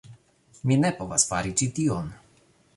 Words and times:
Mi 0.71 0.77
ne 0.85 0.91
povas 1.01 1.27
fari 1.33 1.55
ĉi 1.61 1.71
tion! 1.81 2.13